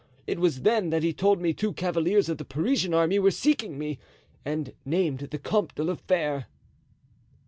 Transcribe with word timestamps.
It 0.25 0.39
was 0.39 0.63
then 0.63 0.89
that 0.89 1.03
he 1.03 1.13
told 1.13 1.39
me 1.39 1.53
two 1.53 1.73
cavaliers 1.73 2.27
of 2.27 2.39
the 2.39 2.43
Parisian 2.43 2.91
army 2.91 3.19
were 3.19 3.29
seeking 3.29 3.77
me 3.77 3.99
and 4.43 4.73
named 4.83 5.19
the 5.29 5.37
Comte 5.37 5.75
de 5.75 5.83
la 5.83 5.93
Fere." 5.93 6.47